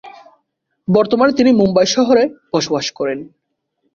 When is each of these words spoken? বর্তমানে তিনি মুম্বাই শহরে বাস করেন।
বর্তমানে 0.87 1.31
তিনি 1.33 1.51
মুম্বাই 1.51 1.87
শহরে 1.95 2.23
বাস 2.51 2.87
করেন। 2.97 3.19